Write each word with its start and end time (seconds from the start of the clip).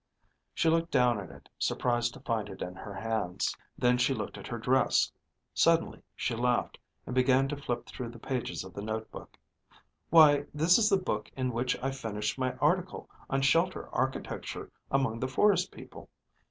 She 0.55 0.67
looked 0.67 0.89
down 0.89 1.19
at 1.19 1.29
it, 1.29 1.47
surprised 1.59 2.15
to 2.15 2.21
find 2.21 2.49
it 2.49 2.63
in 2.63 2.73
her 2.73 2.95
hands. 2.95 3.55
Then 3.77 3.99
she 3.99 4.15
looked 4.15 4.35
at 4.35 4.47
her 4.47 4.57
dress. 4.57 5.11
Suddenly 5.53 6.01
she 6.15 6.33
laughed, 6.35 6.79
and 7.05 7.13
began 7.13 7.47
to 7.49 7.55
flip 7.55 7.85
through 7.85 8.09
the 8.09 8.17
pages 8.17 8.63
of 8.63 8.73
the 8.73 8.81
notebook. 8.81 9.37
"Why, 10.09 10.45
this 10.55 10.79
is 10.79 10.89
the 10.89 10.97
book 10.97 11.29
in 11.37 11.51
which 11.53 11.77
I 11.83 11.91
finished 11.91 12.39
my 12.39 12.53
article 12.55 13.11
on 13.29 13.43
shelter 13.43 13.89
architecture 13.93 14.71
among 14.89 15.19
the 15.19 15.27
forest 15.27 15.71
people. 15.71 16.09